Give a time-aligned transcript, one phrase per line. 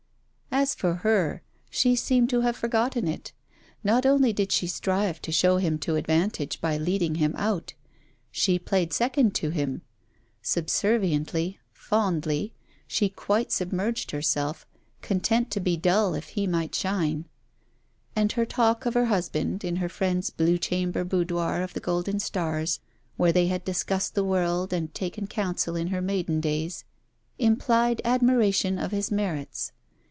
[0.53, 1.41] As for her,
[1.71, 3.31] she seemed to have forgotten it.
[3.85, 7.73] Not only did she strive to show him to advantage by leading him out;
[8.31, 9.81] she played second to him;
[10.41, 12.53] subserviently, fondly;
[12.85, 14.67] she quite submerged herself,
[15.01, 17.25] content to be dull if he might shine;
[18.15, 22.19] and her talk of her husband in her friend's blue chamber boudoir of the golden
[22.19, 22.81] stars,
[23.17, 26.83] where they had discussed the world and taken counsel in her maiden days,
[27.39, 29.71] implied admiration of his merits.